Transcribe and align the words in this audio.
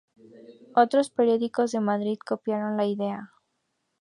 Otros 0.73 1.11
periódicos 1.11 1.71
de 1.71 1.79
Madrid 1.79 2.17
copiaron 2.25 2.75
la 2.75 2.87
idea. 2.87 3.31